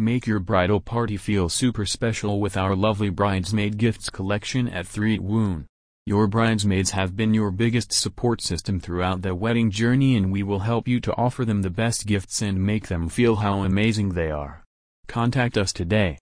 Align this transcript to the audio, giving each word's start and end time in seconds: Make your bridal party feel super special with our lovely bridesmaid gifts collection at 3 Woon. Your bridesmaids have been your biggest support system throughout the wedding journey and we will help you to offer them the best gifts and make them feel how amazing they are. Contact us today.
Make 0.00 0.26
your 0.26 0.40
bridal 0.40 0.80
party 0.80 1.18
feel 1.18 1.50
super 1.50 1.84
special 1.84 2.40
with 2.40 2.56
our 2.56 2.74
lovely 2.74 3.10
bridesmaid 3.10 3.76
gifts 3.76 4.08
collection 4.08 4.66
at 4.66 4.86
3 4.86 5.18
Woon. 5.18 5.66
Your 6.06 6.26
bridesmaids 6.26 6.92
have 6.92 7.14
been 7.14 7.34
your 7.34 7.50
biggest 7.50 7.92
support 7.92 8.40
system 8.40 8.80
throughout 8.80 9.20
the 9.20 9.34
wedding 9.34 9.70
journey 9.70 10.16
and 10.16 10.32
we 10.32 10.42
will 10.42 10.60
help 10.60 10.88
you 10.88 11.00
to 11.00 11.14
offer 11.18 11.44
them 11.44 11.60
the 11.60 11.68
best 11.68 12.06
gifts 12.06 12.40
and 12.40 12.64
make 12.64 12.88
them 12.88 13.10
feel 13.10 13.36
how 13.36 13.60
amazing 13.60 14.14
they 14.14 14.30
are. 14.30 14.64
Contact 15.06 15.58
us 15.58 15.70
today. 15.70 16.18